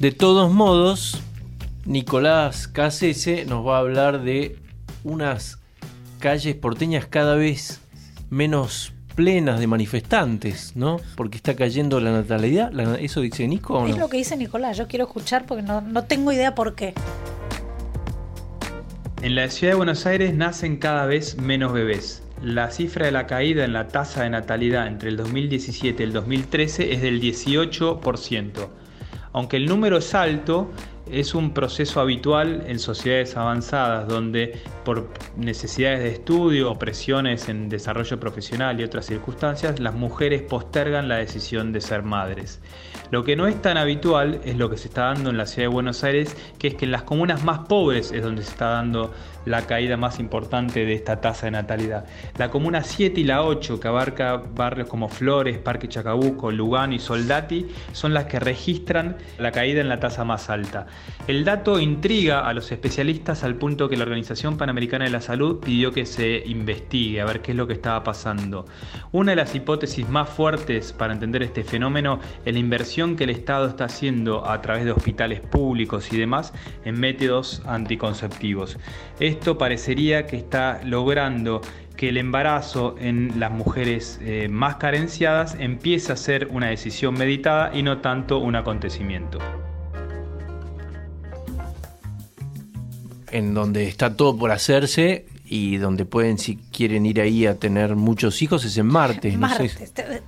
De 0.00 0.10
todos 0.10 0.50
modos, 0.50 1.22
Nicolás 1.84 2.66
Casese 2.66 3.44
nos 3.44 3.64
va 3.64 3.76
a 3.76 3.80
hablar 3.80 4.22
de 4.22 4.58
unas 5.04 5.60
calles 6.18 6.56
porteñas 6.56 7.06
cada 7.06 7.36
vez 7.36 7.80
menos 8.30 8.92
plenas 9.14 9.60
de 9.60 9.66
manifestantes, 9.66 10.76
¿no? 10.76 11.00
Porque 11.16 11.36
está 11.36 11.54
cayendo 11.54 12.00
la 12.00 12.12
natalidad. 12.12 12.72
¿Eso 12.98 13.20
dice 13.20 13.46
Nico 13.46 13.74
o 13.74 13.82
no? 13.82 13.88
Es 13.88 13.98
lo 13.98 14.08
que 14.08 14.18
dice 14.18 14.36
Nicolás, 14.36 14.76
yo 14.76 14.88
quiero 14.88 15.04
escuchar 15.06 15.46
porque 15.46 15.62
no, 15.62 15.80
no 15.80 16.04
tengo 16.04 16.32
idea 16.32 16.54
por 16.54 16.74
qué. 16.74 16.94
En 19.22 19.36
la 19.36 19.48
ciudad 19.50 19.74
de 19.74 19.76
Buenos 19.76 20.04
Aires 20.04 20.34
nacen 20.34 20.78
cada 20.78 21.06
vez 21.06 21.38
menos 21.38 21.72
bebés. 21.72 22.22
La 22.42 22.72
cifra 22.72 23.06
de 23.06 23.12
la 23.12 23.28
caída 23.28 23.64
en 23.64 23.72
la 23.72 23.86
tasa 23.86 24.24
de 24.24 24.30
natalidad 24.30 24.88
entre 24.88 25.10
el 25.10 25.16
2017 25.16 26.02
y 26.02 26.06
el 26.06 26.12
2013 26.12 26.92
es 26.92 27.02
del 27.02 27.20
18%. 27.20 28.68
Aunque 29.32 29.56
el 29.56 29.66
número 29.66 29.98
es 29.98 30.14
alto, 30.14 30.72
es 31.12 31.34
un 31.34 31.52
proceso 31.52 32.00
habitual 32.00 32.64
en 32.66 32.78
sociedades 32.78 33.36
avanzadas 33.36 34.08
donde 34.08 34.58
por 34.82 35.08
necesidades 35.36 36.00
de 36.00 36.08
estudio 36.08 36.70
o 36.70 36.78
presiones 36.78 37.50
en 37.50 37.68
desarrollo 37.68 38.18
profesional 38.18 38.80
y 38.80 38.84
otras 38.84 39.06
circunstancias, 39.06 39.78
las 39.78 39.94
mujeres 39.94 40.42
postergan 40.42 41.08
la 41.08 41.16
decisión 41.16 41.72
de 41.72 41.82
ser 41.82 42.02
madres. 42.02 42.60
Lo 43.10 43.24
que 43.24 43.36
no 43.36 43.46
es 43.46 43.60
tan 43.60 43.76
habitual 43.76 44.40
es 44.44 44.56
lo 44.56 44.70
que 44.70 44.78
se 44.78 44.88
está 44.88 45.12
dando 45.12 45.28
en 45.28 45.36
la 45.36 45.44
ciudad 45.44 45.68
de 45.68 45.74
Buenos 45.74 46.02
Aires, 46.02 46.34
que 46.58 46.68
es 46.68 46.74
que 46.74 46.86
en 46.86 46.92
las 46.92 47.02
comunas 47.02 47.44
más 47.44 47.66
pobres 47.68 48.10
es 48.10 48.22
donde 48.22 48.42
se 48.42 48.50
está 48.50 48.68
dando 48.68 49.12
la 49.44 49.66
caída 49.66 49.96
más 49.96 50.18
importante 50.18 50.84
de 50.84 50.94
esta 50.94 51.20
tasa 51.20 51.46
de 51.46 51.52
natalidad. 51.52 52.04
La 52.38 52.50
comuna 52.50 52.82
7 52.82 53.20
y 53.20 53.24
la 53.24 53.42
8, 53.42 53.80
que 53.80 53.88
abarca 53.88 54.36
barrios 54.36 54.88
como 54.88 55.08
Flores, 55.08 55.58
Parque 55.58 55.88
Chacabuco, 55.88 56.50
Lugano 56.50 56.94
y 56.94 56.98
Soldati, 56.98 57.66
son 57.92 58.14
las 58.14 58.26
que 58.26 58.40
registran 58.40 59.16
la 59.38 59.52
caída 59.52 59.80
en 59.80 59.88
la 59.88 60.00
tasa 60.00 60.24
más 60.24 60.50
alta. 60.50 60.86
El 61.26 61.44
dato 61.44 61.80
intriga 61.80 62.46
a 62.46 62.52
los 62.52 62.70
especialistas 62.72 63.44
al 63.44 63.56
punto 63.56 63.88
que 63.88 63.96
la 63.96 64.04
Organización 64.04 64.56
Panamericana 64.56 65.04
de 65.04 65.10
la 65.10 65.20
Salud 65.20 65.60
pidió 65.60 65.92
que 65.92 66.06
se 66.06 66.42
investigue 66.46 67.20
a 67.20 67.24
ver 67.24 67.42
qué 67.42 67.52
es 67.52 67.56
lo 67.56 67.66
que 67.66 67.72
estaba 67.72 68.02
pasando. 68.02 68.66
Una 69.12 69.32
de 69.32 69.36
las 69.36 69.54
hipótesis 69.54 70.08
más 70.08 70.28
fuertes 70.28 70.92
para 70.92 71.12
entender 71.12 71.42
este 71.42 71.64
fenómeno 71.64 72.20
es 72.44 72.52
la 72.52 72.58
inversión 72.58 73.16
que 73.16 73.24
el 73.24 73.30
Estado 73.30 73.68
está 73.68 73.84
haciendo 73.84 74.48
a 74.48 74.60
través 74.62 74.84
de 74.84 74.92
hospitales 74.92 75.40
públicos 75.40 76.12
y 76.12 76.16
demás 76.16 76.52
en 76.84 76.98
métodos 76.98 77.62
anticonceptivos. 77.66 78.78
Esto 79.32 79.56
parecería 79.56 80.26
que 80.26 80.36
está 80.36 80.82
logrando 80.84 81.62
que 81.96 82.10
el 82.10 82.18
embarazo 82.18 82.96
en 82.98 83.40
las 83.40 83.50
mujeres 83.50 84.20
eh, 84.20 84.46
más 84.50 84.76
carenciadas 84.76 85.56
empiece 85.58 86.12
a 86.12 86.16
ser 86.16 86.48
una 86.48 86.66
decisión 86.66 87.14
meditada 87.14 87.74
y 87.74 87.82
no 87.82 88.02
tanto 88.02 88.40
un 88.40 88.56
acontecimiento. 88.56 89.38
En 93.30 93.54
donde 93.54 93.88
está 93.88 94.14
todo 94.14 94.36
por 94.36 94.50
hacerse 94.50 95.24
y 95.46 95.78
donde 95.78 96.04
pueden, 96.04 96.36
si 96.36 96.56
quieren 96.56 97.06
ir 97.06 97.18
ahí 97.18 97.46
a 97.46 97.58
tener 97.58 97.96
muchos 97.96 98.42
hijos, 98.42 98.66
es 98.66 98.76
en 98.76 98.86
Marte. 98.86 99.34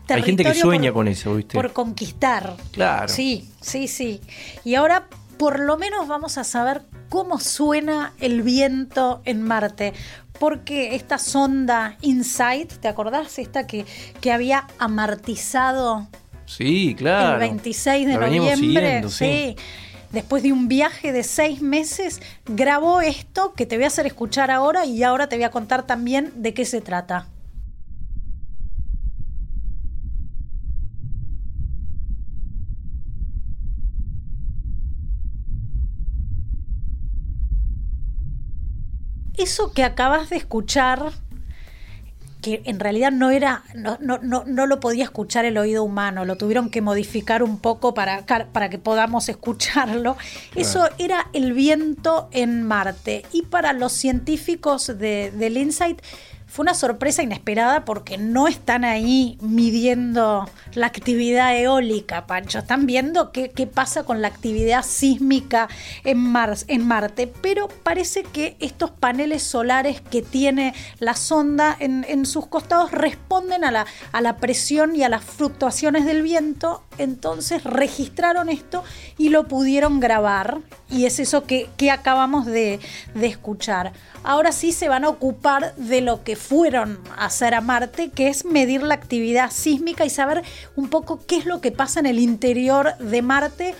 Hay 0.08 0.22
gente 0.22 0.44
que 0.44 0.54
sueña 0.54 0.94
con 0.94 1.08
eso, 1.08 1.34
¿viste? 1.34 1.52
Por 1.52 1.74
conquistar. 1.74 2.56
Claro. 2.72 3.08
Sí, 3.08 3.50
sí, 3.60 3.86
sí. 3.86 4.22
Y 4.64 4.76
ahora 4.76 5.08
por 5.36 5.60
lo 5.60 5.76
menos 5.76 6.08
vamos 6.08 6.38
a 6.38 6.44
saber 6.44 6.82
cómo 7.08 7.38
suena 7.40 8.12
el 8.20 8.42
viento 8.42 9.22
en 9.24 9.42
Marte. 9.42 9.92
porque 10.38 10.94
esta 10.96 11.18
sonda 11.18 11.96
InSight, 12.00 12.72
¿te 12.80 12.88
acordás? 12.88 13.38
Esta 13.38 13.66
que, 13.68 13.86
que 14.20 14.32
había 14.32 14.66
amartizado 14.78 16.08
Sí, 16.46 16.94
claro. 16.98 17.34
el 17.34 17.40
26 17.40 18.06
de 18.06 18.12
La 18.14 18.26
noviembre. 18.26 19.02
sí. 19.08 19.10
sí. 19.10 19.56
Después 20.10 20.44
de 20.44 20.52
un 20.52 20.68
viaje 20.68 21.10
de 21.12 21.24
seis 21.24 21.60
meses, 21.60 22.20
grabó 22.46 23.00
esto 23.00 23.52
que 23.54 23.66
te 23.66 23.74
voy 23.76 23.84
a 23.84 23.88
hacer 23.88 24.06
escuchar 24.06 24.50
ahora 24.52 24.86
y 24.86 25.02
ahora 25.02 25.28
te 25.28 25.34
voy 25.34 25.44
a 25.44 25.50
contar 25.50 25.86
también 25.86 26.32
de 26.36 26.54
qué 26.54 26.64
se 26.64 26.80
trata. 26.80 27.26
Eso 39.36 39.72
que 39.72 39.84
acabas 39.84 40.30
de 40.30 40.36
escuchar 40.36 41.12
que 42.44 42.60
en 42.66 42.78
realidad 42.78 43.10
no 43.10 43.30
era, 43.30 43.64
no, 43.74 43.96
no, 44.02 44.18
no, 44.18 44.44
no 44.44 44.66
lo 44.66 44.78
podía 44.78 45.04
escuchar 45.04 45.46
el 45.46 45.56
oído 45.56 45.82
humano, 45.82 46.26
lo 46.26 46.36
tuvieron 46.36 46.68
que 46.68 46.82
modificar 46.82 47.42
un 47.42 47.58
poco 47.58 47.94
para, 47.94 48.26
para 48.26 48.68
que 48.68 48.78
podamos 48.78 49.30
escucharlo. 49.30 50.18
Eso 50.54 50.90
era 50.98 51.28
el 51.32 51.54
viento 51.54 52.28
en 52.32 52.62
Marte. 52.62 53.24
Y 53.32 53.42
para 53.42 53.72
los 53.72 53.92
científicos 53.92 54.88
de, 54.88 55.32
del 55.34 55.56
Insight 55.56 56.02
fue 56.54 56.62
una 56.62 56.74
sorpresa 56.74 57.24
inesperada 57.24 57.84
porque 57.84 58.16
no 58.16 58.46
están 58.46 58.84
ahí 58.84 59.36
midiendo 59.40 60.48
la 60.74 60.86
actividad 60.86 61.58
eólica, 61.58 62.28
Pancho. 62.28 62.60
Están 62.60 62.86
viendo 62.86 63.32
qué, 63.32 63.50
qué 63.50 63.66
pasa 63.66 64.04
con 64.04 64.22
la 64.22 64.28
actividad 64.28 64.84
sísmica 64.84 65.68
en, 66.04 66.18
Mars, 66.18 66.64
en 66.68 66.86
Marte. 66.86 67.26
Pero 67.26 67.66
parece 67.66 68.22
que 68.22 68.56
estos 68.60 68.92
paneles 68.92 69.42
solares 69.42 70.00
que 70.00 70.22
tiene 70.22 70.74
la 71.00 71.16
sonda 71.16 71.76
en, 71.80 72.06
en 72.08 72.24
sus 72.24 72.46
costados 72.46 72.92
responden 72.92 73.64
a 73.64 73.72
la, 73.72 73.86
a 74.12 74.20
la 74.20 74.36
presión 74.36 74.94
y 74.94 75.02
a 75.02 75.08
las 75.08 75.24
fluctuaciones 75.24 76.04
del 76.04 76.22
viento. 76.22 76.84
Entonces 76.98 77.64
registraron 77.64 78.48
esto 78.48 78.84
y 79.18 79.30
lo 79.30 79.48
pudieron 79.48 79.98
grabar. 79.98 80.60
Y 80.88 81.06
es 81.06 81.18
eso 81.18 81.42
que, 81.42 81.68
que 81.76 81.90
acabamos 81.90 82.46
de, 82.46 82.78
de 83.14 83.26
escuchar. 83.26 83.92
Ahora 84.22 84.52
sí 84.52 84.70
se 84.70 84.88
van 84.88 85.04
a 85.04 85.08
ocupar 85.08 85.74
de 85.74 86.00
lo 86.00 86.22
que 86.22 86.36
fueron 86.48 86.98
a 87.16 87.26
hacer 87.26 87.54
a 87.54 87.60
Marte, 87.60 88.10
que 88.10 88.28
es 88.28 88.44
medir 88.44 88.82
la 88.82 88.94
actividad 88.94 89.50
sísmica 89.50 90.04
y 90.04 90.10
saber 90.10 90.42
un 90.76 90.88
poco 90.88 91.20
qué 91.26 91.36
es 91.36 91.46
lo 91.46 91.60
que 91.60 91.72
pasa 91.72 92.00
en 92.00 92.06
el 92.06 92.18
interior 92.18 92.96
de 92.98 93.22
Marte, 93.22 93.74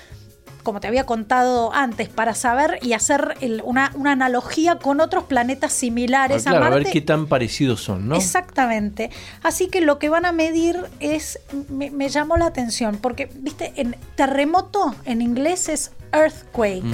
como 0.63 0.81
te 0.81 0.87
había 0.89 1.05
contado 1.05 1.75
antes, 1.75 2.09
para 2.09 2.35
saber 2.35 2.79
y 2.81 2.95
hacer 2.95 3.35
el- 3.43 3.61
una, 3.67 3.93
una 3.97 4.13
analogía 4.13 4.77
con 4.79 5.01
otros 5.03 5.25
planetas 5.25 5.73
Ah, 5.73 5.77
similares 5.77 6.45
claro, 6.45 6.57
a 6.57 6.61
a 6.61 6.71
Marte. 6.71 6.85
ver 6.85 6.93
qué 6.95 7.01
tan 7.03 7.27
parecidos 7.27 7.83
son, 7.83 8.09
¿no? 8.09 8.17
Exactamente. 8.17 9.11
Así 9.43 9.69
que 9.69 9.83
lo 9.83 9.99
que 9.99 10.09
van 10.09 10.25
a 10.25 10.33
medir 10.33 10.79
es, 11.01 11.39
me, 11.69 11.91
me 11.91 12.09
llamó 12.09 12.39
la 12.39 12.47
atención, 12.47 12.97
porque, 12.97 13.29
viste, 13.35 13.75
en 13.77 13.95
terremoto 14.17 14.95
en 15.05 15.21
inglés 15.21 15.69
es 15.69 15.93
earthquake 16.13 16.85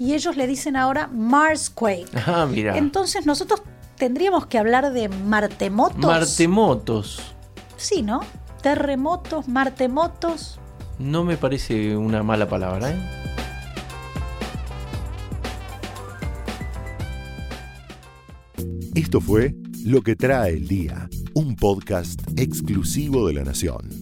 y 0.00 0.14
ellos 0.14 0.36
le 0.36 0.46
dicen 0.48 0.74
ahora 0.76 1.06
Marsquake. 1.06 2.08
Ah, 2.26 2.46
mira. 2.50 2.76
Entonces 2.76 3.24
nosotros 3.26 3.62
tendríamos 4.02 4.46
que 4.46 4.58
hablar 4.58 4.92
de 4.92 5.08
martemotos. 5.08 6.00
Martemotos. 6.00 7.22
Sí, 7.76 8.02
¿no? 8.02 8.22
Terremotos, 8.60 9.46
martemotos. 9.46 10.58
No 10.98 11.22
me 11.22 11.36
parece 11.36 11.96
una 11.96 12.24
mala 12.24 12.48
palabra, 12.48 12.90
¿eh? 12.90 12.98
Esto 18.96 19.20
fue 19.20 19.54
Lo 19.84 20.02
que 20.02 20.16
trae 20.16 20.54
el 20.54 20.66
día, 20.66 21.08
un 21.34 21.54
podcast 21.54 22.20
exclusivo 22.36 23.28
de 23.28 23.34
La 23.34 23.44
Nación. 23.44 24.01